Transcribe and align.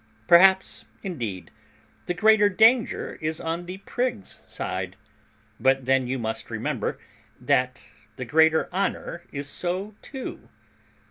Perhaps, 0.25 0.85
indeed, 1.03 1.51
the 2.07 2.15
greater 2.15 2.49
danger 2.49 3.19
is 3.21 3.39
on 3.39 3.67
the 3.67 3.77
prig's 3.85 4.39
side; 4.47 4.95
but 5.59 5.85
then 5.85 6.07
you 6.07 6.17
must 6.17 6.49
remember 6.49 6.97
that 7.39 7.87
the 8.15 8.25
greater 8.25 8.67
honour 8.73 9.21
is 9.31 9.47
so 9.47 9.93
too. 10.01 10.49